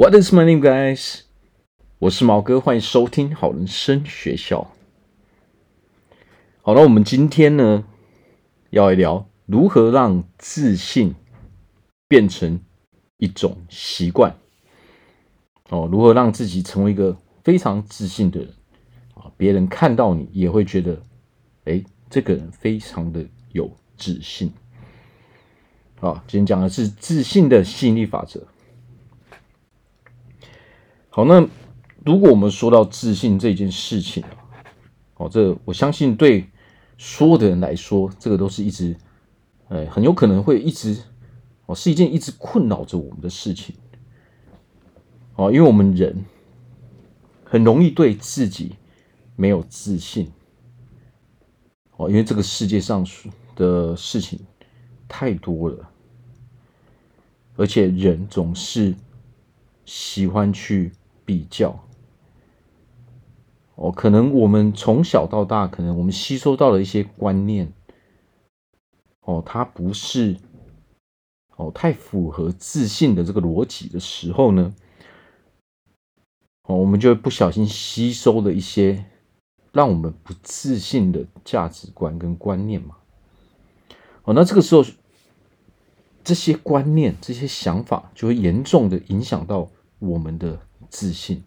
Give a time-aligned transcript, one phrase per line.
[0.00, 1.24] What is my name, guys？
[1.98, 4.72] 我是毛哥，欢迎收听好人生学校。
[6.62, 7.84] 好了，我们今天呢
[8.70, 11.14] 要来聊如何让自信
[12.08, 12.60] 变成
[13.18, 14.34] 一种习惯。
[15.68, 18.48] 哦，如何让自己成为一个非常自信的人
[19.12, 19.30] 啊？
[19.36, 21.02] 别人看到你也会觉得，
[21.66, 23.22] 哎，这个人非常的
[23.52, 24.50] 有自信。
[26.00, 28.42] 啊，今天讲的是自信的吸引力法则。
[31.12, 31.44] 好，那
[32.04, 34.30] 如果我们说到自信这件事情啊，
[35.16, 36.48] 哦，这我相信对
[36.98, 38.96] 所有的人来说，这个都是一直，
[39.66, 41.02] 呃，很有可能会一直，
[41.66, 43.74] 哦，是一件一直困扰着我们的事情。
[45.34, 46.24] 哦，因为我们人
[47.42, 48.76] 很容易对自己
[49.34, 50.30] 没有自信。
[51.96, 53.04] 哦，因为这个世界上
[53.56, 54.38] 的事情
[55.08, 55.90] 太多了，
[57.56, 58.94] 而且人总是
[59.84, 60.92] 喜欢去。
[61.30, 61.78] 比较
[63.76, 67.72] 哦，可能我们从小到大，可能我们吸收到了一些观念
[69.20, 70.36] 哦，它不是
[71.54, 74.74] 哦太符合自信的这个逻辑的时候呢，
[76.64, 79.04] 哦，我们就不小心吸收了一些
[79.70, 82.96] 让我们不自信的价值观跟观念嘛。
[84.24, 84.84] 哦，那这个时候
[86.24, 89.68] 这些观念、这些想法就会严重的影响到
[90.00, 90.58] 我们的。
[90.90, 91.42] 自信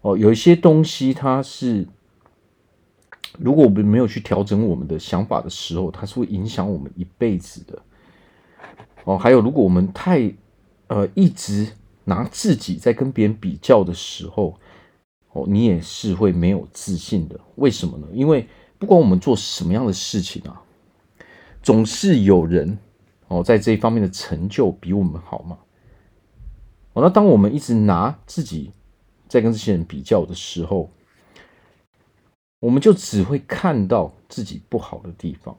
[0.00, 1.86] 哦，有一些东西，它是
[3.38, 7.82] 如果我们没有去调整我们的想法的时候，它是会影响我们一辈子的
[9.04, 9.18] 哦。
[9.18, 10.32] 还有，如果我们太
[10.86, 11.68] 呃一直
[12.04, 14.58] 拿自己在跟别人比较的时候，
[15.32, 17.38] 哦，你也是会没有自信的。
[17.56, 18.06] 为什么呢？
[18.12, 20.62] 因为不管我们做什么样的事情啊，
[21.62, 22.78] 总是有人
[23.28, 25.58] 哦在这一方面的成就比我们好嘛。
[26.96, 28.72] 哦那当我们一直拿自己
[29.28, 30.90] 在跟这些人比较的时候，
[32.58, 35.54] 我们就只会看到自己不好的地方。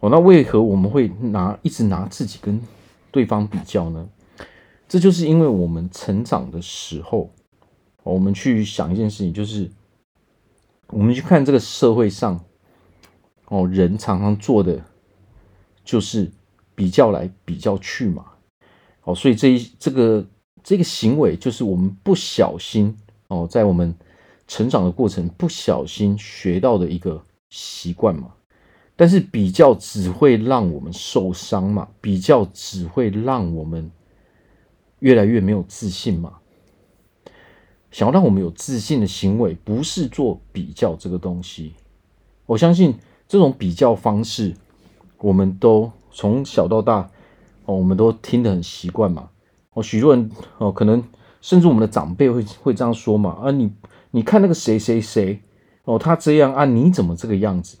[0.00, 2.60] 哦，那为何我们会拿一直拿自己跟
[3.10, 4.06] 对方比较呢？
[4.86, 7.30] 这就是因为我们成长的时候，
[8.02, 9.70] 我们去想一件事情，就是
[10.88, 12.44] 我们去看这个社会上，
[13.46, 14.84] 哦，人常常做的
[15.82, 16.30] 就是。
[16.76, 18.32] 比较来比较去嘛，
[19.06, 20.26] 哦，所以这一这个
[20.62, 22.92] 这个行为就是我们不小心
[23.28, 23.94] 哦，在我们
[24.48, 28.34] 成长的过程不小心学到的一个习惯嘛。
[28.96, 33.90] 但是比较只会让我们受伤嘛，比较只会让我们
[34.98, 36.38] 越来越没有自信嘛。
[37.92, 41.74] 想要让我们有自信的行为，不是做比较这个东西。
[42.46, 42.94] 我相信
[43.28, 44.54] 这种比较方式，
[45.18, 45.92] 我们都。
[46.18, 47.10] 从小到大，
[47.66, 49.28] 哦，我们都听得很习惯嘛。
[49.74, 51.04] 哦，许多人哦，可能
[51.40, 53.38] 甚至我们的长辈会会这样说嘛。
[53.42, 53.70] 啊，你
[54.10, 55.40] 你看那个谁谁谁，
[55.84, 57.76] 哦，他这样啊，你怎么这个样子？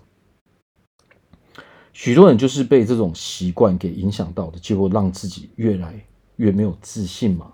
[1.92, 5.98] 许多人就是被这种习惯给影响到的，结果让自己越来
[6.36, 7.52] 越没有自信嘛。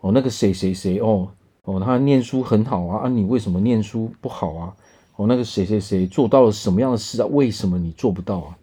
[0.00, 1.28] 哦，那个谁谁谁，哦
[1.62, 4.74] 哦，他念书很好啊，啊，你为什么念书不好啊？
[5.14, 7.26] 哦，那个谁谁谁做到了什么样的事啊？
[7.26, 8.58] 为什么你做不到啊？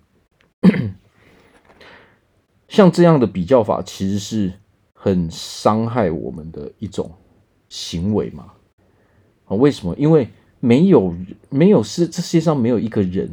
[2.67, 4.51] 像这样的比较法，其实是
[4.93, 7.11] 很伤害我们的一种
[7.69, 8.51] 行为嘛？
[9.45, 9.95] 啊，为什么？
[9.97, 10.27] 因为
[10.59, 11.15] 没有
[11.49, 13.29] 没有是这世界上没有一个人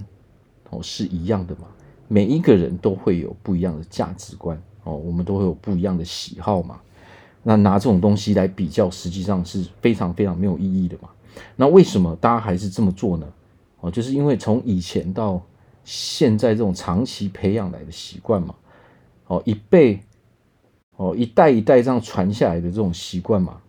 [0.70, 1.62] 哦是一样的嘛。
[2.08, 6.78] 每一个人都会有不一样的价值观哦，我们都会有不一样的喜好嘛。
[7.42, 11.08] 那拿这种东西来比较，实际上是非常非常没有意义的嘛。
[11.56, 13.26] 那为什么大家还是这么做呢？
[13.80, 15.40] 哦，就是因为从以前到
[15.84, 18.54] 现在这种长期培养来的习惯嘛。
[19.32, 19.98] 哦，一辈，
[20.96, 23.62] 哦，一代一代这样传下来的这种习惯嘛。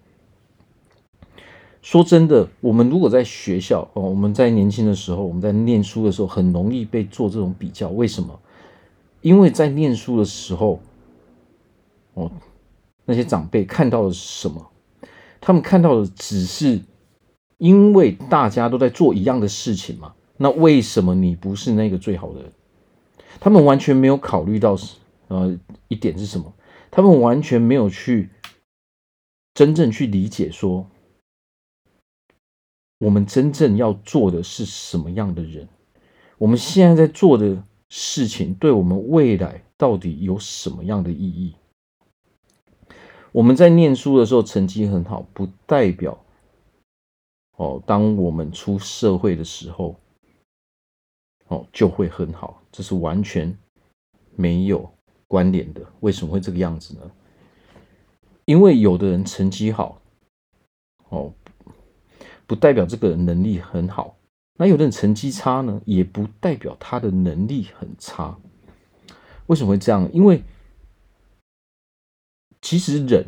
[1.81, 7.88] 说真的，我们如果在学校，哦，我们在年轻的时候，我们在念书的时候，很容易被做这种比较。
[7.88, 8.38] 为什么？
[9.22, 10.81] 因为在念书的时候，
[12.15, 12.30] 哦，
[13.06, 14.69] 那些长辈看到的是什么？
[15.39, 16.81] 他们看到的只是
[17.57, 20.13] 因为大家都在做一样的事情嘛。
[20.36, 22.51] 那为什么你不是那个最好的人？
[23.39, 24.77] 他们完全没有考虑到。
[25.28, 26.54] 呃，一点是什么？
[26.92, 28.30] 他们完全没有去
[29.54, 30.88] 真正去理解说，
[33.00, 35.68] 我们真正要做的是什么样的人？
[36.38, 41.56] 我们现在在做的事情，对我们未来到底有什么样的意义？
[43.31, 46.24] 我们在念书的时候成绩很好，不代表
[47.56, 49.96] 哦，当我们出社会的时候，
[51.48, 52.62] 哦，就会很好。
[52.72, 53.58] 这是完全
[54.36, 54.93] 没有
[55.33, 55.81] 关联的。
[56.01, 57.01] 为什么会这个样子呢？
[58.45, 60.00] 因为有的人成绩好，
[61.09, 61.33] 哦，
[62.45, 64.15] 不代表这个人能力很好；
[64.59, 68.38] 那有的人成绩差呢，也不代表他的能力很差。
[69.47, 70.07] 为什么会这样？
[70.13, 70.44] 因为
[72.62, 73.25] 其实人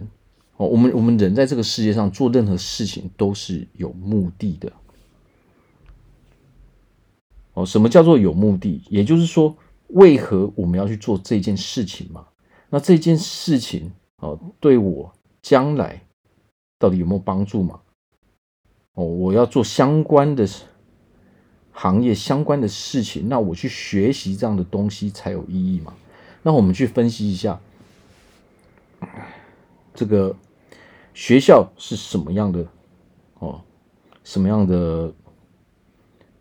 [0.58, 4.72] 哦，我们我们人在这个世界上做任何事情都是有目的的。
[7.56, 8.84] 哦，什么叫做有目的？
[8.90, 9.56] 也就是说，
[9.90, 12.26] 为何我们要去做这件事情嘛？
[12.70, 16.02] 那这件事情哦，对我将来
[16.80, 17.80] 到底有没有帮助嘛？
[18.94, 20.48] 哦，我要做相关的
[21.72, 25.94] 行业、相关的事情，那我去学习这样的东西才有意义嘛？
[26.42, 27.60] 那我们去分析一下，
[29.94, 30.36] 这个
[31.14, 32.66] 学校是什么样的？
[33.40, 33.62] 哦，
[34.24, 35.14] 什么样的？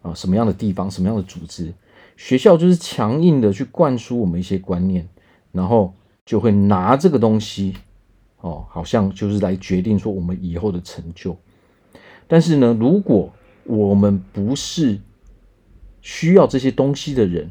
[0.02, 1.73] 啊，什么样的地方，什么样的组织？
[2.16, 5.08] 学校就是强硬的去灌输我们一些观念，
[5.52, 5.94] 然后
[6.25, 7.75] 就会拿这个东西，
[8.40, 11.37] 哦，好像就是来决定说我们以后的成就。
[12.26, 13.32] 但是呢，如果
[13.64, 14.99] 我们不是
[16.00, 17.50] 需要这些东西的人，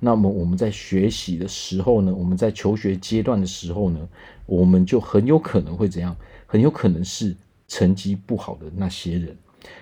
[0.00, 4.08] 那么我们在学习的时候呢，我们在求学阶段的时候呢，
[4.46, 6.16] 我们就很有可能会怎样？
[6.46, 7.34] 很有可能是
[7.68, 9.36] 成绩不好的那些人。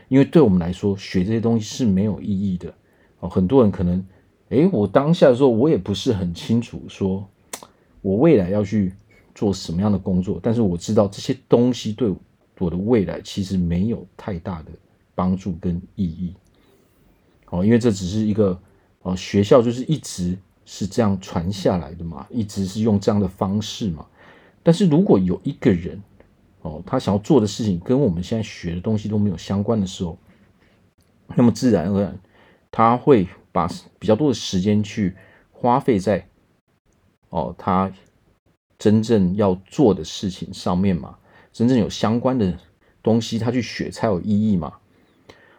[0.09, 2.73] 因为对我们来说，学这些东西是没有意义的
[3.21, 3.29] 哦。
[3.29, 4.05] 很多人可能，
[4.49, 7.27] 诶，我当下的时候，我也不是很清楚，说
[8.03, 8.93] 我未来要去
[9.35, 12.13] 做什么样的工作，但是我知道这些东西对
[12.59, 14.71] 我的未来其实没有太大的
[15.15, 16.35] 帮助跟意义。
[17.51, 18.59] 哦，因为这只是一个
[19.03, 24.07] 哦，学校就是一直是这样传下来的嘛，一直是用这样的方式嘛。
[24.63, 26.01] 但是如果有一个人，
[26.63, 30.19] 哦，他想要做的事情跟我们现在学的东西都没有相关的时候，
[31.35, 32.19] 那么自然而然
[32.71, 33.69] 他会把
[33.99, 35.17] 比较多的时间去
[35.51, 36.29] 花费在
[37.29, 37.93] 哦他
[38.79, 41.19] 真正要做的事情上面嘛，
[41.53, 42.59] 真正有相关的
[43.03, 44.75] 东西他去学才有意义嘛。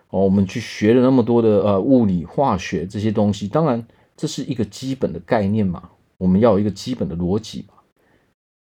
[0.10, 3.88] 哦，我们去学了那么多的呃物理、化学这些东西，当然
[4.18, 7.76] 这是一个基本的概念嘛，我们要有一个基本的逻辑嘛。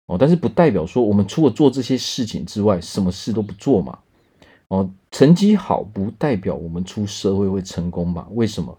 [0.06, 3.98] 哦，但是不代表说我们除了做这些事情之外，什么事都不做嘛。
[4.68, 8.28] 哦，成绩好不代表我们出社会会成功吧？
[8.30, 8.78] 为什么？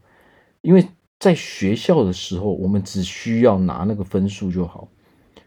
[0.62, 0.88] 因为
[1.20, 4.88] 在学校的时候，我们只需要拿那个分数就好。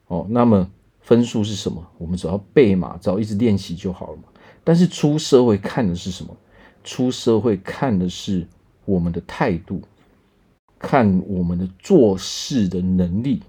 [0.06, 0.70] 哦，那么
[1.00, 1.84] 分数是什么？
[1.98, 4.24] 我们只要背嘛，只要一直练习就好了嘛。
[4.62, 6.36] 但是出社会看的是什么？
[6.84, 8.46] 出社会看的是
[8.84, 9.80] 我们的态度，
[10.78, 13.42] 看我们的做事的能力。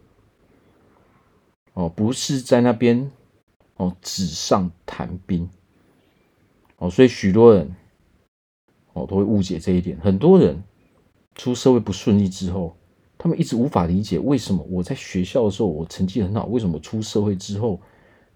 [1.74, 3.12] 哦，不是在那边
[3.76, 5.50] 哦，纸上谈兵
[6.78, 7.74] 哦，所以许多人
[8.94, 9.98] 哦都会误解这一点。
[10.00, 10.62] 很多人
[11.36, 12.76] 出社会不顺利之后，
[13.18, 17.80] 他们一直无法理解为什么我在学校的时候我成绩很好，为什么出社会之后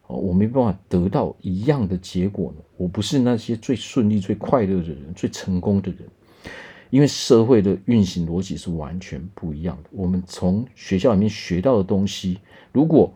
[0.07, 2.63] 哦我没办法得到一样的结果呢？
[2.77, 5.99] 我不是那些最顺利、最快乐的人、最成功的人，
[6.89, 9.89] 因为社会的运行逻辑是完全不一样的。
[9.91, 12.39] 我们从学校里面学到的东西，
[12.71, 13.13] 如果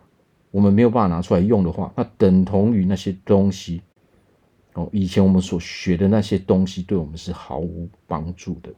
[0.51, 3.81] 我们没有办法拿出来用的话，那等同于那些东西
[4.73, 8.73] 哦，以前我们所学的那些东西对我们是毫无帮助的。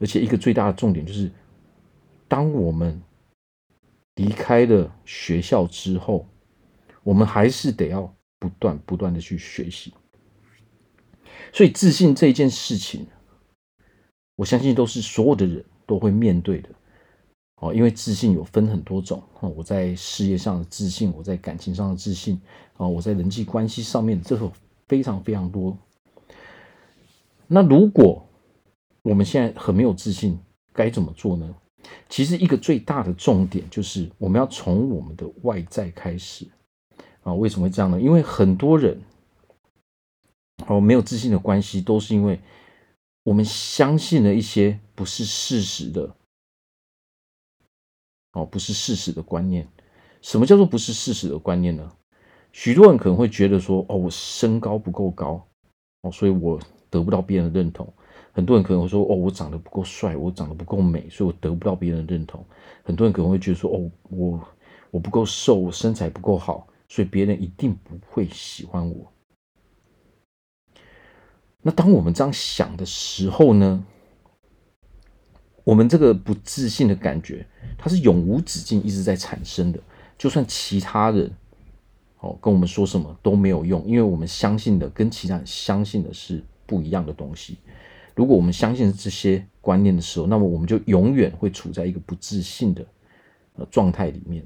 [0.00, 1.30] 而且一个最大的重点就是，
[2.26, 3.00] 当我们
[4.16, 6.26] 离开了学校之后，
[7.04, 9.94] 我们还是得要不断不断的去学习。
[11.52, 13.06] 所以自信这件事情，
[14.36, 16.68] 我相信都是所有的人都会面对的。
[17.56, 22.40] 哦，因为自信有分很多种，我在事业上的自信，我在感情上的自信，
[22.76, 24.50] 啊，我在人际关系上面，这个
[24.92, 25.74] 非常非常多。
[27.46, 28.28] 那如果
[29.00, 30.38] 我们现在很没有自信，
[30.70, 31.54] 该怎么做呢？
[32.10, 36.46] 其实一个最大的重点就是我们要从我们的外在开始。
[37.22, 37.98] 啊，为什么会这样呢？
[37.98, 39.00] 因为很多人
[40.66, 42.38] 哦没有自信的关系，都是因为
[43.22, 46.14] 我们相信了一些不是事实的。
[48.32, 49.66] 哦，不是事实的观念。
[50.20, 51.96] 什么叫做不是事实的观念呢？
[52.52, 55.44] 许多人可能会觉得说，哦，我身高不够高，
[56.02, 57.92] 哦，所以我得不到别人的认同。
[58.32, 62.44] 很多人可能会说，哦，我长得不够帅，我长得不够美，所以我得不到别人的认同。
[62.82, 64.40] 很多人可能会觉得说，哦，我
[64.90, 69.12] 我不够瘦，我身材不够好，所以别人一定不会喜欢我。
[71.62, 73.84] 那当我们这样想的时候呢？
[75.64, 77.46] 我们这个不自信的感觉，
[77.78, 79.78] 它是永无止境，一直在产生的。
[80.18, 81.32] 就算其他人
[82.22, 87.58] 哦跟我们说什么都没有用，因为我们相信的跟其他人相信的是不一样的东西。
[88.14, 92.86] 如果我们相信这些观念的时候，那么我们就永远会处在一个不自信的
[93.54, 94.42] 呃状态里面。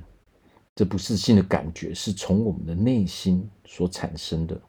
[0.74, 4.60] 这不自信的感觉是从我们的内心所产生的，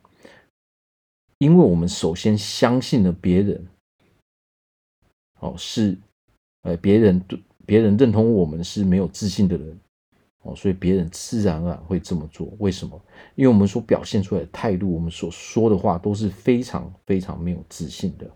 [1.37, 3.67] 因为我们首先相信了别人，
[5.41, 5.97] 哦，是，
[6.61, 9.77] 呃，别人对别人认同我们是没有自信的人，
[10.43, 12.53] 哦，所以别人自然而然会这么做。
[12.59, 13.01] 为什么？
[13.35, 18.29] 因为我们所表现出来的态度，我们所说的话都是非常非常没有自信的，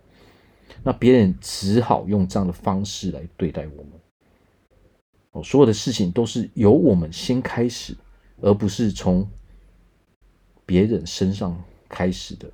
[0.84, 3.91] 那别人只好用这样的方式来对待我们。
[5.31, 7.96] 哦，所有的事情都是由我们先开始，
[8.41, 9.25] 而不是从
[10.65, 12.51] 别人身上开始的。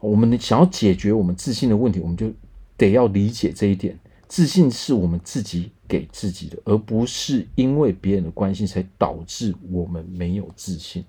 [0.00, 2.32] 我们想要解决我们自信的问题，我们就
[2.76, 11.04] 得要理解这一点：自信是我们自己给自己的，而不是因为别人的关系才导致我们没有自信。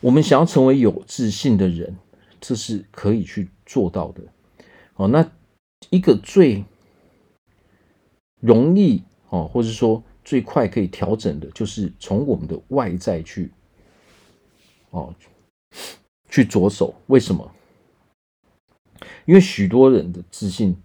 [0.00, 1.98] 我们想要成为有自信的人，
[2.40, 4.22] 这是可以去做到的。
[4.94, 5.30] 哦，那
[5.90, 6.64] 一个最
[8.40, 13.50] 容易哦，或者说最快可以调整的，就是从我们的外在去
[14.90, 15.14] 哦
[16.30, 16.94] 去着手。
[17.08, 17.52] 为什么？
[19.26, 20.76] 因为许多人的自信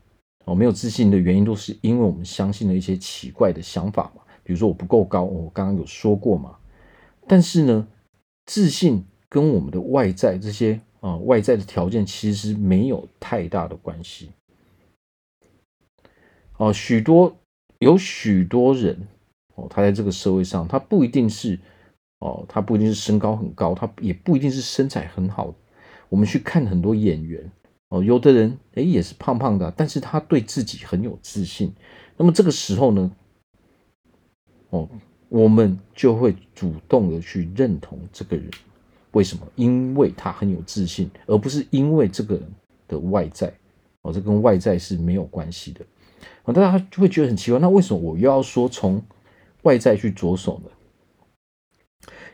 [0.46, 4.22] 哦没有自信的原因，都是因为我们相信了一些奇怪的想法嘛。
[4.44, 6.56] 比如说我不够高，我刚刚有说过嘛。
[7.28, 7.88] 但是呢，
[8.46, 14.30] 自信跟我们的外在这些啊外在的条件其实没有太大的关系
[16.58, 17.36] 哦，许多。
[17.80, 19.06] 有许多人
[19.56, 21.60] 哦，他在这个社会上，他不一定是
[22.20, 25.54] 哦，他不一定是身高很高，他也不一定是身材很好。
[26.08, 27.52] 我们去看很多演员
[27.90, 31.74] 哦，有的人诶也是胖胖的，但是他对自己很有自信。
[32.18, 33.12] 那么这个时候呢，
[34.70, 34.90] 哦，
[35.30, 38.50] 我们就会主动的去认同这个人。
[39.12, 39.48] 为什么？
[39.56, 42.54] 因为他很有自信，而不是因为这个人
[42.88, 43.54] 的外在
[44.02, 45.86] 哦，这跟外在是没有关系的。
[46.54, 49.02] 大家就会觉得很奇怪，那为什么我又要说从
[49.62, 50.70] 外在去着手呢？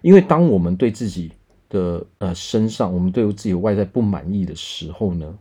[0.01, 1.31] 因为当我们对自己
[1.72, 5.40] 的呃身上，我们对于自己外在不满意的时候呢，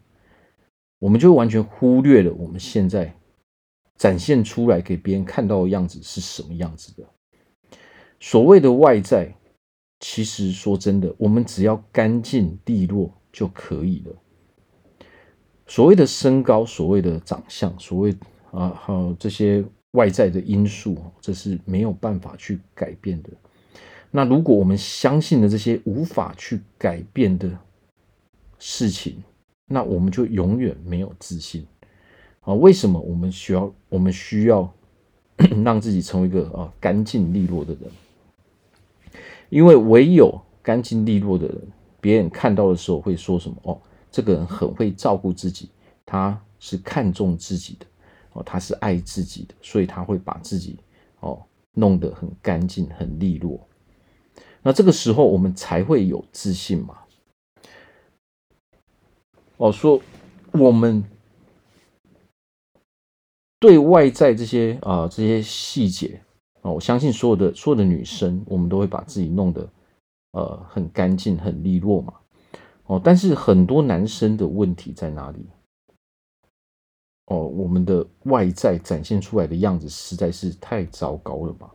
[0.99, 3.15] 我们就完全忽略了我们现在
[3.99, 7.07] 展现出来给别人看到的样子是什么样子的。
[8.19, 9.35] 所谓的外在，
[9.99, 14.17] 其实说真的，我们只要干净利落就可以了。
[15.67, 18.17] 所谓的身高，所谓的长相，所谓。
[18.53, 23.31] 啊，好，这些外在的因素，这是没有办法去改变的。
[24.11, 27.49] 那如果我们相信了这些无法去改变的
[28.59, 29.23] 事情，
[29.67, 31.67] 那我们就永远没有自信。
[32.41, 34.73] 啊，为什么我们需要我们需要
[35.65, 39.13] 让自己成为一个啊干净利落的人？
[39.49, 41.61] 因为唯有干净利落的人，
[42.01, 43.57] 别人看到的时候会说什么？
[43.63, 45.71] 哦，这个人很会照顾自己，
[46.05, 47.87] 他是看重自己的。
[48.33, 50.79] 哦，他是爱自己的，所以他会把自己
[51.21, 51.43] 哦
[51.75, 53.61] 弄得很干净、很利落。
[54.63, 56.99] 那这个时候我们才会有自信嘛。
[59.57, 60.01] 哦，说
[60.53, 61.05] 我们
[63.59, 66.21] 对外在这些啊、这些细节
[66.63, 69.69] 啊，我相信所有的所有的女生，我们都会把自己弄得
[70.33, 72.15] 呃很干净、很利落嘛。
[72.87, 75.47] 哦，但是很多男生的问题在哪里？
[77.27, 81.71] 哦，我们的外在展现出来的样子实在是太糟糕了吧？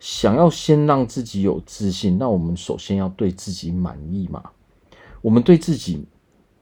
[0.00, 4.42] 想要先让自己有自信，那我们首先要对自己满意嘛。
[5.20, 6.06] 我们对自己，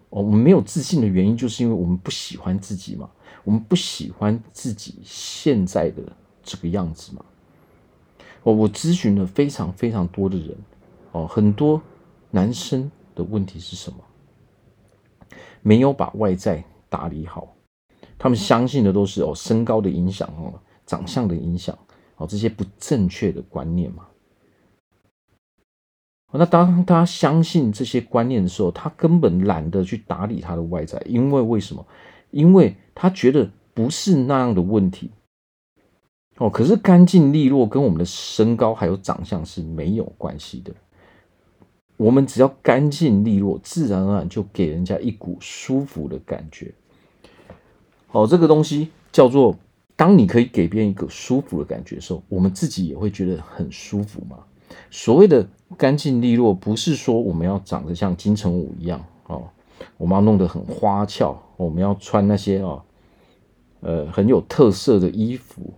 [0.08, 3.10] 我们没有自信的原因，就是因为我们不喜欢自己嘛。
[3.44, 6.02] 我们不喜欢自己现在的
[6.42, 7.24] 这个样子嘛。
[8.42, 10.56] 哦，我咨询了非常非常多的人，
[11.12, 11.80] 哦，很多
[12.30, 13.98] 男生的问题是什么？
[15.62, 17.54] 没有把外在打理好。
[18.18, 21.78] 他们相信的都是哦，身高的影响哦，长相的影响
[22.16, 24.06] 哦，这些不正确的观念嘛。
[26.32, 31.86] 那当他相信这些观念的时候，他根本懒得去打理他的外在，因为为什么？
[32.30, 35.10] 因为他觉得不是那样的问题
[36.36, 36.50] 哦。
[36.50, 40.74] 可是干净利落跟我们的身高还有长相是没有关系的。
[41.96, 46.74] 我们只要干净利落，自然而然就给人家一股舒服的感觉。
[48.10, 49.56] 哦，这个东西叫做，
[49.96, 54.36] 当你可以给别人一个舒服的感觉的时候，我们自己也会觉得很舒服嘛。
[54.90, 55.48] 所谓的
[55.78, 59.48] 干净利落，不是说我们要长得像金城武一样哦，
[59.96, 62.82] 我们要弄得很花俏，我们要穿那些哦，
[63.80, 65.72] 呃，很有特色的衣服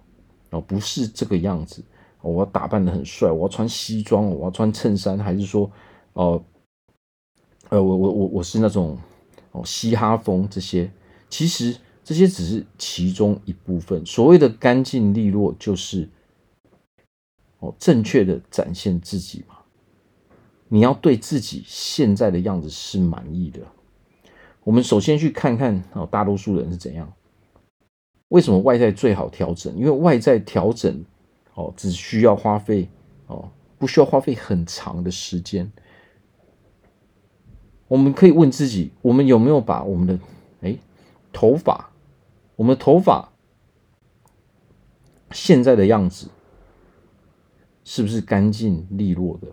[0.51, 1.85] 哦，不是这个样子。
[2.21, 5.71] 我要打扮得很帅，我要穿西装，我要穿衬衫，还是说
[6.15, 6.43] 哦，
[7.69, 8.99] 呃，我我我我是那种
[9.53, 10.91] 哦嘻哈风这些，
[11.31, 11.77] 其实。
[12.09, 14.07] 这些只是其中一部分。
[14.07, 16.09] 所谓的干净利落，就是
[17.59, 19.57] 哦，正确的展现自己嘛。
[20.69, 23.61] 你要对自己现在的样子是满意的。
[24.65, 27.13] 我们首先去看看哦，大多数人是怎样？
[28.29, 29.77] 为什么外在最好调整？
[29.77, 31.05] 因为外在调整
[31.53, 32.89] 哦，只需要花费
[33.27, 35.71] 哦，不需要花费很长的时间。
[37.87, 40.19] 我们可以问自己：我们有没有把我们的
[40.63, 40.79] 哎
[41.35, 41.88] 头发，
[42.59, 43.29] 我们的头发
[45.31, 46.27] 现在的样子，
[47.85, 49.47] 是不是干净利落的？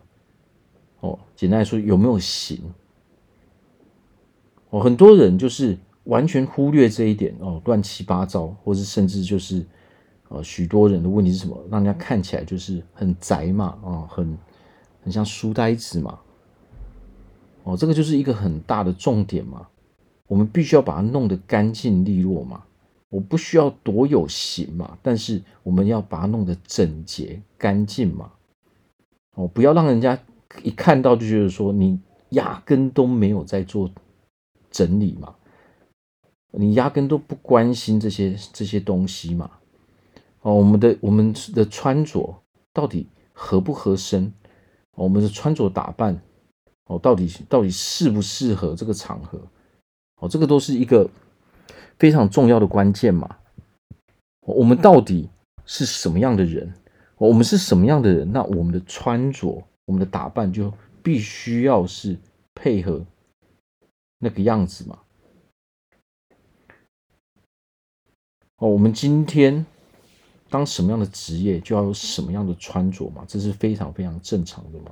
[1.02, 2.60] 哦，简单来说，有没有型？
[4.72, 9.64] 哦，很多人就是完全忽略这一点哦，乱七八糟，或是甚至就是
[10.30, 11.64] 呃，许多人的问题是什么？
[11.70, 14.36] 让人家看起来就是很宅嘛，啊、哦，很
[15.04, 16.20] 很像书呆子嘛。
[17.66, 19.68] 哦，这个就是一个很大的重点嘛。
[20.26, 22.64] 我们必须要把它弄得干净利落嘛。
[23.16, 28.32] 我不需要多有型嘛，但是我们要把它弄得整洁干净嘛。
[29.36, 30.20] 哦，不要让人家。
[30.64, 33.92] 一看到就觉得说你压根都没有在做
[34.72, 35.36] 整理嘛，
[36.52, 39.52] 你压根都不关心这些这些东西嘛。
[40.44, 42.42] 哦，我们的我们的穿着
[42.72, 44.32] 到底合不合身？
[44.96, 46.22] 我们的穿着打扮
[46.86, 49.42] 哦，到底到底适不适合这个场合？
[50.22, 51.10] 哦，这个都是一个
[51.98, 53.38] 非常重要的关键嘛。
[54.42, 55.30] 我们到底
[55.66, 56.74] 是什么样的人？
[57.18, 58.32] 我们是什么样的人？
[58.32, 59.64] 那我们的穿着。
[59.88, 60.74] 我们的打扮就
[61.04, 62.18] 必须要是
[62.56, 63.06] 配合
[64.18, 64.98] 那个样子嘛。
[68.58, 69.64] 哦，我们今天
[70.50, 74.92] 当什么样的职业，就要有什么样的穿着嘛，这是非常非常正常的嘛。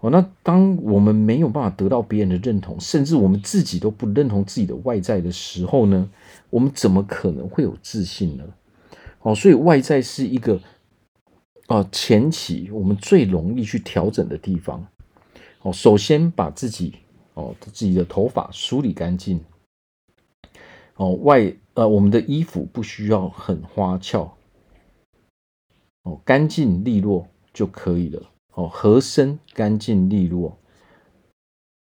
[0.00, 6.10] 哦，那当我们没有办法得到别人的认同，甚至我们自己都不认同自己的外在的时候呢，
[6.50, 8.44] 我们怎么可能会有自信呢？
[9.22, 10.60] 哦，所以外在是一个。
[11.68, 14.84] 哦，前期我们最容易去调整的地方，
[15.62, 16.94] 哦，首先把自己
[17.34, 19.40] 哦自己的头发梳理干净，
[20.96, 24.32] 哦外呃我们的衣服不需要很花俏，
[26.02, 28.20] 哦干净利落就可以了，
[28.54, 30.56] 哦合身干净利落，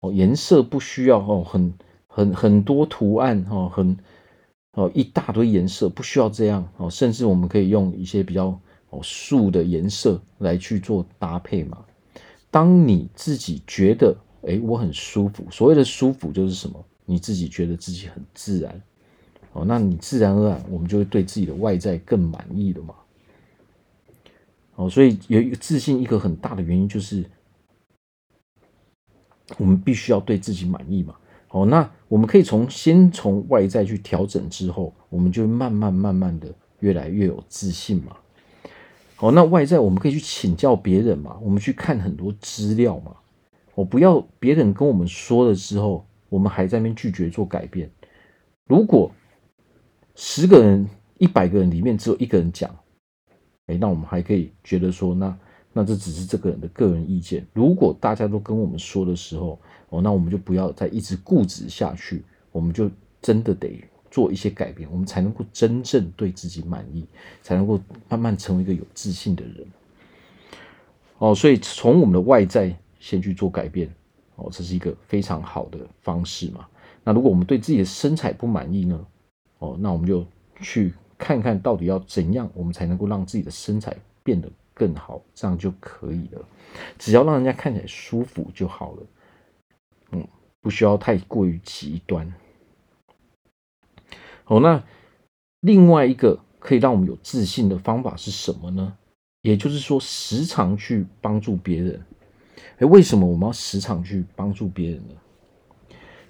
[0.00, 1.74] 哦颜色不需要哦很
[2.06, 3.96] 很很多图案哦很
[4.72, 8.58] 哦一大堆颜色不需要这样哦，甚至我们可以用一些比较。
[8.90, 11.84] 哦素的颜色来去做搭配嘛？
[12.48, 15.44] 当你自己觉得，哎，我很舒服。
[15.50, 16.84] 所谓的舒服就是什么？
[17.04, 18.80] 你自己觉得自己很自然，
[19.52, 22.94] 哦，那你自然而然，我们就会对自己的外在更满意了嘛。
[24.76, 27.24] 哦，所以有一个自信，一个很大的原因就是，
[29.58, 31.14] 我们必须要对自己满意嘛。
[31.50, 38.16] 哦，那我们可以从先从外在去调整之后，我们就慢慢慢慢的越来越有自信嘛。
[39.20, 43.14] 哦，那外在我们可以去请教别人嘛，我们去看很多资料嘛。
[43.76, 47.88] 我不要别人跟我们说了之后，我们还在那边拒绝做改变。
[48.66, 49.10] 如果
[50.16, 52.76] 十个人、一百个人里面只有一个人讲，
[53.66, 55.36] 哎，那我们还可以觉得说，那
[55.72, 57.46] 那这只是这个人的个人意见。
[57.52, 59.58] 如果大家都跟我们说的时候，
[59.90, 63.82] 哦，那我们就不要再一直固执下去，我们就真的得。
[64.10, 67.04] 做一些改变，我们才能够真正对自己满意，
[67.42, 69.66] 才能够慢慢成为一个有自信的人。
[71.18, 73.92] 哦，所以从我们的外在先去做改变，
[74.36, 76.64] 哦，这是一个非常好的方式嘛。
[77.02, 79.04] 那如果我们对自己的身材不满意呢？
[79.58, 80.24] 哦，那我们就
[80.60, 86.44] 去看看到底要怎样，我们才能够让自己的身材变得更好，这样就可以了。
[86.98, 89.02] 只要让人家看起来舒服就好了。
[90.12, 90.28] 嗯，
[90.60, 92.32] 不需要太过于极端。
[94.44, 94.82] 好，那
[95.60, 98.96] 另外一个可以让我们有自信的方法是什么呢？
[99.42, 102.04] 也就是说，时常去帮助别人。
[102.78, 105.14] 诶，为什么我们要时常去帮助别人呢？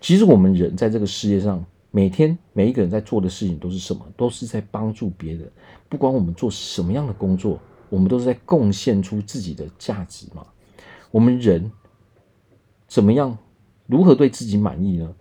[0.00, 4.04] 其实我们人在这个世界上，每天每一个人在做的事情都是什么？
[4.16, 5.48] 都是在帮助别人。
[5.88, 10.44] 不管我们做什么样的工作，我们都是在贡献出自己的价值嘛。
[11.12, 11.70] 我们人
[12.88, 13.38] 怎么样？
[13.86, 15.14] 如何对自己满意呢？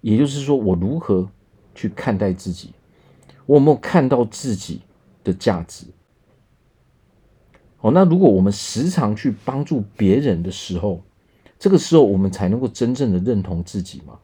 [0.00, 1.30] 也就是说，我如何？
[1.74, 2.70] 去看待自己，
[3.44, 4.80] 我有没有看到自己
[5.22, 5.84] 的价值？
[7.80, 11.02] 哦，那如果我们时常去帮助别人的时候，
[11.58, 14.18] 这个时候我们才能够真正的认同自己嘛？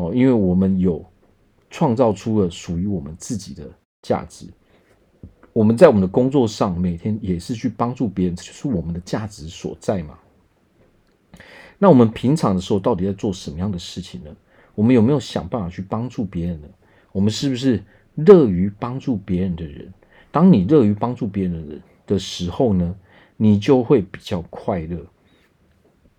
[0.00, 1.04] 哦，因为我们有
[1.68, 4.46] 创造出了属于我们自己的价值。
[5.52, 10.18] 我们在我们的工作上每天也是去帮助别人，这就是我们的价值所在嘛。
[11.76, 14.30] 那我们平常的时候到底在做什么样的事情呢？
[14.74, 16.68] 我们有没有想办法去帮助别人呢？
[17.12, 17.82] 我们是不是
[18.14, 19.92] 乐于帮助别人的人？
[20.30, 22.94] 当你乐于帮助别人的人的时候呢，
[23.36, 24.98] 你就会比较快乐。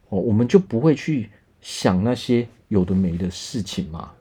[0.09, 1.29] 哦，我们就不会去
[1.61, 4.13] 想那些有的没的事情嘛。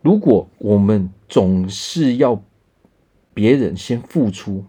[0.00, 2.42] 如果我们总是要
[3.34, 4.64] 别人先付出，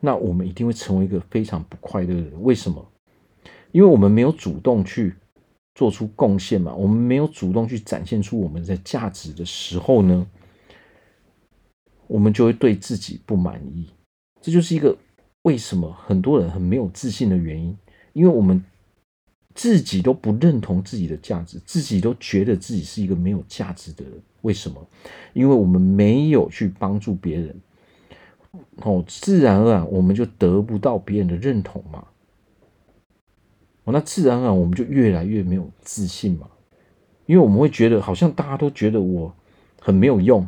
[0.00, 2.42] 那我们一定会成为一个非常不快乐的人。
[2.42, 2.90] 为什么？
[3.70, 5.14] 因为我们没有主动去
[5.74, 10.26] 做出贡献嘛，我们没有主动去展现出我们的价值的时候呢，
[12.06, 13.90] 我们就会对自己不满意。
[14.40, 14.96] 这就是一个
[15.42, 17.76] 为什么很多人很没有自信的原因，
[18.14, 18.64] 因为我们
[19.54, 24.12] 自己都不认同自己的价值，自己都觉得自己是一个没有价值的人。
[24.42, 24.86] 为什么？
[25.34, 27.60] 因为我们没有去帮助别人，
[28.76, 32.06] 哦，自然而然我们就得不到别人的认同嘛。
[33.84, 36.48] 哦，那自然而然我们就越来越没有自信嘛，
[37.26, 39.34] 因为我们会觉得好像大家都觉得我
[39.78, 40.46] 很没有用，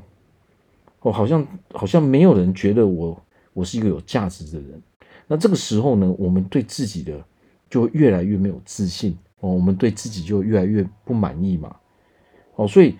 [1.00, 4.82] 哦，好像好像没有人觉得我我是一个有价值的人。
[5.26, 7.22] 那这个时候呢，我们对自己的
[7.72, 11.74] 就越来越没有自信哦，我们对自己就越来越不满意嘛。
[12.54, 12.94] 哦，所以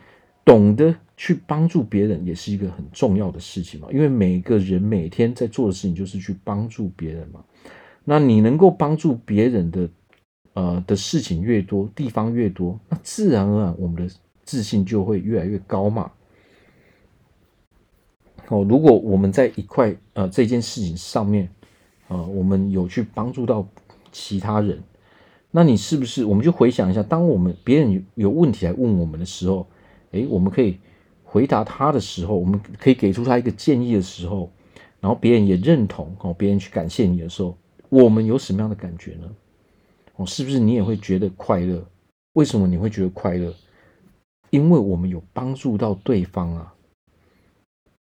[0.44, 7.44] 懂得去帮助别人也是一个很重要的事情嘛，因为每个人每天在做的事情就是去帮助别人嘛。
[8.04, 9.88] 那你能够帮助别人的。
[10.54, 16.12] 呃的事情越多，地方越多，那自然而然我们的自信就会越来越高嘛。
[18.48, 21.48] 哦，如果我们在一块呃这件事情上面，
[22.08, 23.66] 呃，我们有去帮助到
[24.12, 24.80] 其他人，
[25.50, 29.66] 那你是不是我们就回想一下，当我们别人有问题来问我们的时候，
[30.12, 30.78] 诶，我们可以
[31.24, 34.50] 回答他的时候，我们可以给出他一个建议的时候，
[35.00, 37.56] 然后别人也认同哦，别人去感谢你的时候，
[37.88, 39.28] 我们有什么样的感觉呢？
[40.16, 41.82] 哦，是不是你也会觉得快乐？
[42.34, 43.52] 为什么你会觉得快乐？
[44.50, 46.74] 因为我们有帮助到对方啊，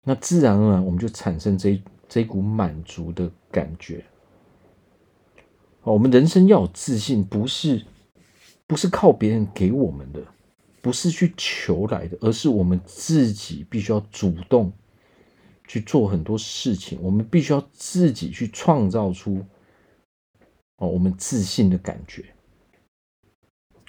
[0.03, 4.03] 那自然而然我们就产生这这股满足的感觉。
[5.85, 7.85] 哦，我们人生要有自信，不是
[8.67, 10.19] 不是靠别人给我们的，
[10.81, 14.73] 不是去求来的，而是我们自己必须要主动
[15.67, 19.45] 去做很多事情，我们必须要自己去创造出。
[20.77, 22.25] 哦，我们自信的感觉，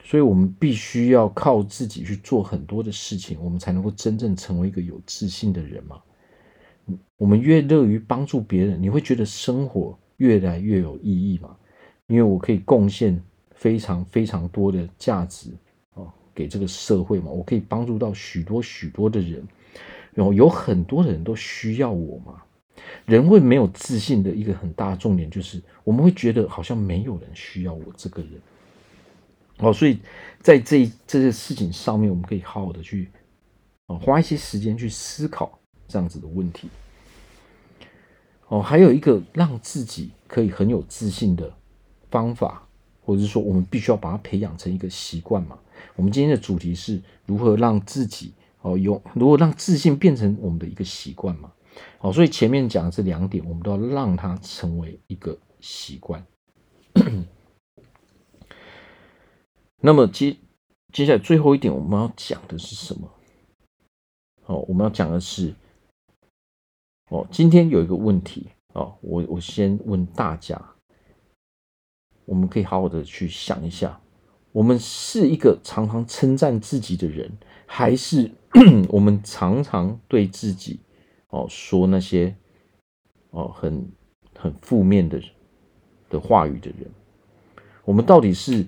[0.05, 6.01] 所以我们必须要靠自己去做很多的事情，我们才能够真正成为一个有自信的人嘛。
[7.17, 11.57] 我们越乐于帮助别人，你会觉得生活越来越有意义嘛？
[12.09, 13.21] 因为我可以贡献
[13.55, 15.51] 非常非常多的价值
[15.95, 19.42] 哦，给这个社会嘛，我可以帮助到许多许多的人，
[20.14, 22.42] 然后有很多的人都需要我嘛。
[23.07, 28.33] 人会没有自信的一个很大的重点，就是我们会觉得好像没有人需要我这个人。
[29.59, 29.99] 哦，所以
[30.42, 33.09] 在这这些事情上面，我们可以好好的去
[33.87, 36.69] 哦，花一些时间去思考这样子的问题。
[38.49, 41.53] 哦，还有一个让自己可以很有自信的
[42.11, 42.66] 方法，
[43.05, 45.59] 或者是说，我们必须要把它培养成一个习惯嘛。
[45.95, 51.53] 我们今天的主题是如何让自己哦有，如何让自信变成我们的一个习惯嘛。
[51.99, 56.25] 好，所以前面讲的这两点，我们都要让它成为一个习惯。
[59.81, 60.37] 那么接
[60.92, 63.11] 接下来最后一点，我们要讲的是什么？
[64.47, 65.55] 哦，我们要讲的是，
[67.11, 70.59] 哦，今天有一个问题哦，我我先问大家，
[72.27, 73.99] 我们可以好好的去想一下，
[74.53, 77.31] 我们是一个常常称赞自己的人，
[77.65, 78.31] 还是
[78.91, 80.81] 我们常常对自己？
[81.29, 82.35] 哦，说那些
[83.31, 83.91] 哦很
[84.39, 85.21] 很负面的
[86.09, 86.91] 的话语的人，
[87.85, 88.67] 我们到底是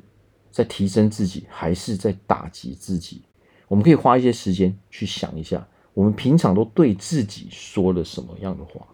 [0.51, 3.23] 在提升自己，还是在打击自己？
[3.69, 8.87] 我们可以花一些时间去想一下，我们平常都对自己说了什么样的话？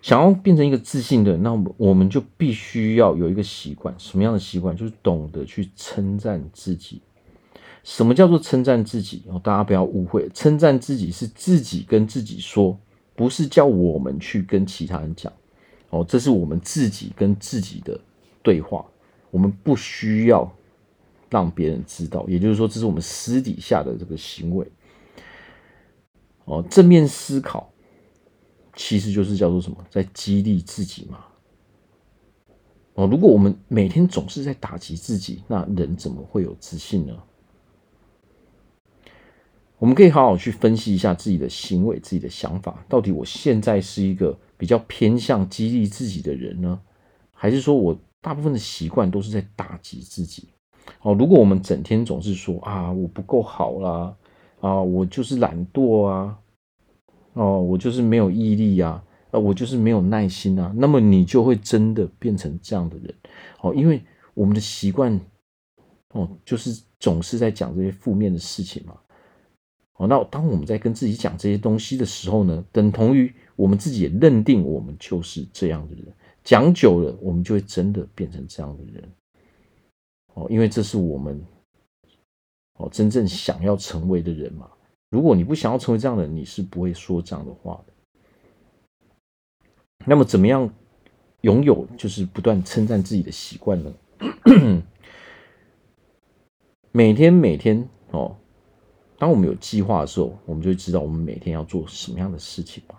[0.00, 4.76] 想要变成一个自信的人，那我们就必须要有一个习惯，什么样的习惯？
[4.76, 7.02] 就是懂得去称赞自己。
[7.82, 9.22] 什么叫做称赞自己？
[9.28, 12.78] 哦，大家不要误会，称赞自己是自己跟自己说，
[13.14, 15.32] 不是叫我们去跟其他人讲。
[15.90, 17.98] 哦，这是我们自己跟自己的
[18.42, 18.84] 对话，
[19.30, 20.52] 我们不需要
[21.30, 22.24] 让别人知道。
[22.28, 24.66] 也就是说，这是我们私底下的这个行为。
[26.44, 27.67] 哦，正面思考
[28.78, 31.18] 其实就是叫做什么，在激励自己嘛。
[32.94, 37.12] 哦，如果我们每天总是在打击自己，那人怎么会有自信呢？
[39.78, 46.80] 我们可以好好去分析一下自己的行为、自己的想法，到底我现在是一个比较偏向激励自己的人呢，
[47.32, 50.48] 还是说我大部分的习惯都是在打击自己？
[51.02, 54.16] 哦，如果我们整天总是说啊，我不够好啦，
[54.60, 56.38] 啊，我就是懒惰啊，
[57.38, 63.14] 哦，我就是没有毅力啊，啊，我就是没有耐心啊，那么你就会真的变成这样的人，
[63.60, 64.02] 哦，因为
[64.34, 65.20] 我们的习惯，
[66.14, 68.98] 哦，就是总是在讲这些负面的事情嘛，
[69.98, 76.06] 哦，那当我们在跟自己讲这些东西的时候呢，等同于我们自己也认定我们就是这样的人，
[76.42, 79.08] 讲久了，我们就会真的变成这样的人，
[80.34, 81.40] 哦，因为这是我们，
[82.78, 84.68] 哦，真正想要成为的人嘛。
[85.10, 87.92] 如果你不想要成为这样的人，你是不会说这样的话的。
[90.04, 90.70] 那么，怎么样
[91.42, 93.92] 拥有就是不断称赞自己的习惯呢？
[96.92, 98.34] 每天每天哦，
[99.18, 102.94] 当我们有计划的时候，我们就知道我们每天要做什么样的事情嘛。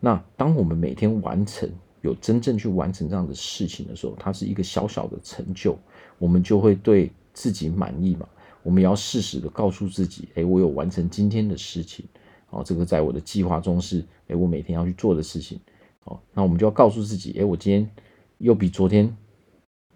[0.00, 1.70] 那当我们每天完成，
[2.02, 5.76] 有真正去完成这样的事情的时候，它是一个小小的成就，
[6.18, 8.28] 我们就会对自己满意嘛。
[8.62, 12.04] 我们也要适时的告诉自己，哎，我有完成今天的事情，
[12.50, 15.58] 哦，这个在我的计划中是，哎，我每天要去做的事情，
[16.04, 17.90] 哦，那我们就要告诉自己，哎，我今天
[18.38, 19.16] 又比昨天，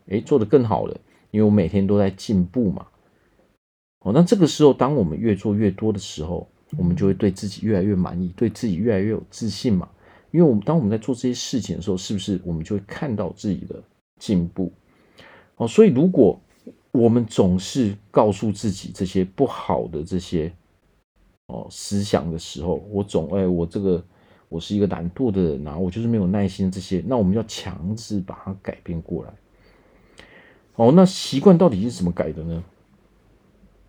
[0.09, 2.87] 哎，做得更好了，因为我每天都在进步嘛，
[4.01, 6.49] 哦，那这个时候，当我们越做越多的时候，
[6.79, 9.89] 我们就会对自己越来越满意，对自己越来越有自信嘛，
[10.31, 13.83] 因为我们当我们在做这些事情的时候，是不是我们就会看到自己的
[14.19, 14.73] 进步？
[15.57, 16.41] 哦，所以如果
[16.93, 20.53] 我们总是告诉自己这些不好的这些
[21.47, 24.05] 哦思想的时候，我总哎，我这个
[24.51, 29.33] 我是一个懒惰的人啊，我就是没有耐心这些，那我们要强制把它改变过来。
[30.75, 32.63] 哦，那习惯到底是怎么改的呢？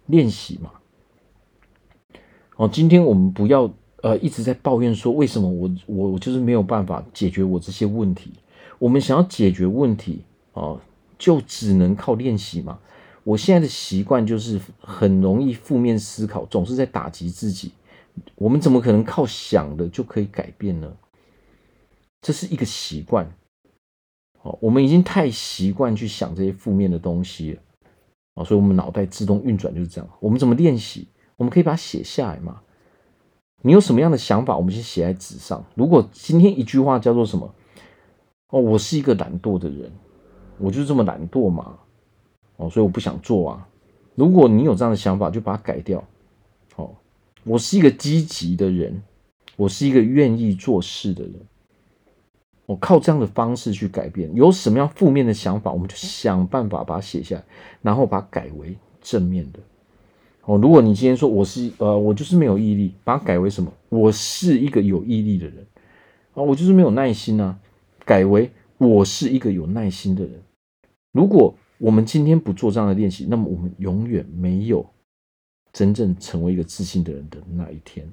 [0.05, 0.71] 练习嘛。
[2.55, 3.69] 哦，今天我们不要
[4.01, 8.31] 呃一直在抱怨说，为什么我我我就是没有办法解决我这些问题。
[8.79, 10.79] 我们想要解决问题哦，
[11.17, 12.79] 就只能靠练习嘛。
[13.23, 17.71] 我现在的习惯就是很容易负面思考，总是在打击自己。
[18.35, 20.91] 我们怎么可能靠想的就可以改变呢？
[22.21, 23.25] 这是一个习惯。
[24.41, 27.61] 哦，我们已经太习惯去想这些负面的东西了。
[28.35, 30.09] 哦，所以我们脑袋自动运转就是这样。
[30.19, 31.07] 我们怎么练习？
[31.37, 32.61] 我们可以把它写下来嘛。
[33.61, 34.57] 你有什么样的想法？
[34.57, 35.65] 我们先写在纸上。
[35.75, 37.55] 如果今天一句话叫做什么？
[38.49, 39.91] 哦，我是一个懒惰的人，
[40.59, 41.79] 我就是这么懒惰嘛。
[42.57, 43.67] 哦，所以我不想做啊。
[44.15, 46.03] 如果你有这样的想法，就把它改掉。
[46.75, 46.91] 哦，
[47.43, 49.01] 我是一个积极的人，
[49.55, 51.33] 我是一个愿意做事的人。
[52.65, 54.33] 我靠这样的方式去改变。
[54.33, 57.43] 有什么样负面的想法，我们就想办法把它写下来，
[57.81, 59.59] 然后把它改为正面的。
[60.45, 63.71] 哦，如果你今天说我是呃，我就是没有毅力，把它改为什么？
[63.89, 65.65] 我是一个有毅力的人。
[66.33, 67.57] 啊，我就是没有耐心啊，
[68.05, 70.41] 改为我是一个有耐心的人。
[71.11, 74.89] 如果我们今天不做这样的练习，那么我们永远没有
[75.73, 78.09] 真正成为一个自信的人的那一天。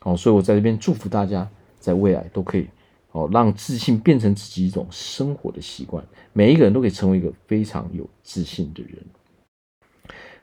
[0.00, 2.68] 好，所以我在这边祝福大家，在未来都可以
[3.12, 6.04] 哦，让自信变成自己一种生活的习惯。
[6.34, 9.02] 每一个人都可以成为一个非常有自信的人。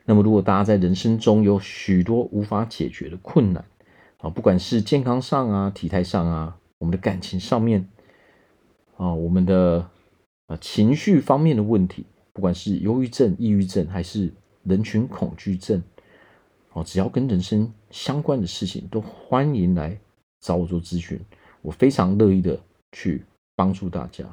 [0.04, 3.64] 那么，如果大家在人生中有许多无法解决的困难
[4.18, 7.88] 啊，不管是健康上啊、体态上啊、我们的感情上面
[8.96, 9.88] 啊、我们的
[10.46, 12.06] 啊情绪方面的问题。
[12.40, 15.82] 不管是忧郁症、抑郁症，还是人群恐惧症，
[16.72, 19.94] 哦，只要跟人生相关的事情，都欢迎来
[20.40, 21.20] 找我做咨询，
[21.60, 22.58] 我非常乐意的
[22.92, 23.22] 去
[23.54, 24.24] 帮助大家。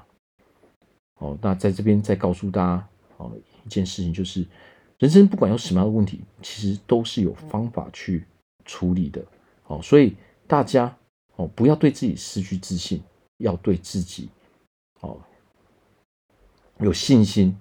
[1.15, 3.33] 哦，那在这边再告诉大家，哦，
[3.65, 4.47] 一件事情就是，
[4.99, 8.23] 人生不管有什么样的问题，其实都是有方法去
[8.63, 9.21] 处理的。
[9.65, 10.15] 哦，所以
[10.47, 10.97] 大家
[11.35, 13.03] 哦，不要对自己失去自信，
[13.39, 14.29] 要对自己
[15.01, 15.19] 哦
[16.79, 17.53] 有信心。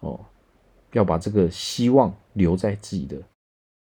[0.00, 0.20] 哦，
[0.92, 3.16] 要把这个希望留在自己的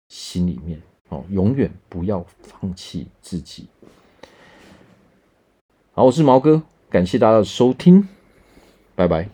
[0.08, 3.66] 心里面哦，永远不要放弃自己。
[5.92, 8.08] 好，我是毛哥，感谢大家的收听，
[8.94, 9.28] 拜拜。